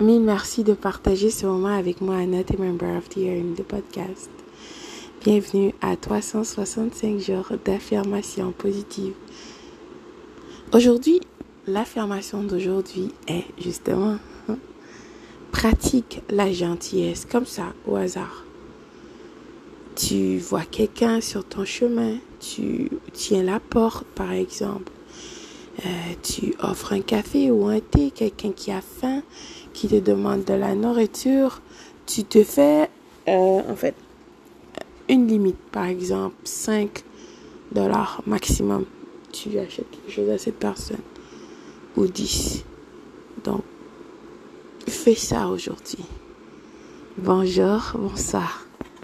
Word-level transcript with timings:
Mille 0.00 0.20
merci 0.20 0.62
de 0.62 0.74
partager 0.74 1.28
ce 1.28 1.44
moment 1.44 1.76
avec 1.76 2.00
moi, 2.00 2.18
Annette 2.18 2.52
et 2.52 2.56
Member 2.56 2.98
of 2.98 3.08
the 3.08 3.16
Year 3.16 3.42
the 3.56 3.64
podcast. 3.64 4.30
Bienvenue 5.24 5.74
à 5.80 5.96
365 5.96 7.18
jours 7.18 7.50
d'affirmation 7.64 8.52
positive. 8.52 9.14
Aujourd'hui, 10.72 11.20
l'affirmation 11.66 12.44
d'aujourd'hui 12.44 13.10
est 13.26 13.44
justement 13.60 14.18
pratique 15.50 16.22
la 16.30 16.52
gentillesse 16.52 17.26
comme 17.28 17.46
ça 17.46 17.72
au 17.84 17.96
hasard. 17.96 18.44
Tu 19.96 20.38
vois 20.38 20.62
quelqu'un 20.62 21.20
sur 21.20 21.44
ton 21.44 21.64
chemin, 21.64 22.18
tu 22.38 22.88
tiens 23.12 23.42
la 23.42 23.58
porte 23.58 24.06
par 24.14 24.30
exemple, 24.30 24.92
euh, 25.84 26.14
tu 26.22 26.54
offres 26.60 26.92
un 26.92 27.00
café 27.00 27.50
ou 27.50 27.66
un 27.66 27.80
thé, 27.80 28.10
quelqu'un 28.10 28.52
qui 28.52 28.72
a 28.72 28.80
faim, 28.80 29.22
qui 29.72 29.88
te 29.88 29.96
demande 29.96 30.44
de 30.44 30.54
la 30.54 30.74
nourriture, 30.74 31.60
tu 32.06 32.24
te 32.24 32.42
fais, 32.42 32.90
euh, 33.28 33.60
en 33.68 33.76
fait, 33.76 33.94
une 35.08 35.26
limite, 35.28 35.58
par 35.70 35.86
exemple, 35.86 36.36
5 36.44 37.04
dollars 37.72 38.22
maximum. 38.26 38.84
Tu 39.32 39.58
achètes 39.58 39.90
quelque 39.90 40.10
chose 40.10 40.30
à 40.30 40.38
cette 40.38 40.58
personne. 40.58 41.00
Ou 41.96 42.06
10. 42.06 42.64
Donc, 43.44 43.62
fais 44.86 45.14
ça 45.14 45.48
aujourd'hui. 45.48 46.04
Bonjour, 47.18 47.92
bonsoir. 47.94 48.67